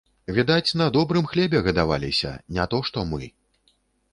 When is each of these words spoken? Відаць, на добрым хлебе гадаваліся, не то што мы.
Відаць, 0.37 0.73
на 0.81 0.87
добрым 0.95 1.27
хлебе 1.33 1.61
гадаваліся, 1.67 2.31
не 2.57 2.65
то 2.73 2.81
што 2.89 3.05
мы. 3.11 3.33